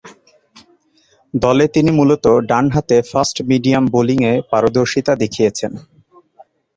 [1.33, 5.71] দলে তিনি মূলতঃ ডানহাতে ফাস্ট-মিডিয়াম বোলিংয়ে পারদর্শিতা দেখিয়েছেন।